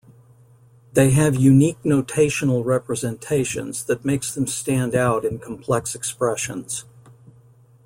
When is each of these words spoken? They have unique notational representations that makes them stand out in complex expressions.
They 0.93 1.11
have 1.11 1.35
unique 1.35 1.77
notational 1.83 2.65
representations 2.65 3.83
that 3.83 4.03
makes 4.03 4.33
them 4.33 4.47
stand 4.47 4.95
out 4.95 5.23
in 5.23 5.37
complex 5.37 5.93
expressions. 5.93 6.85